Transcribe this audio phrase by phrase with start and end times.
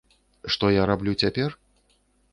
[0.55, 1.49] Што я раблю цяпер?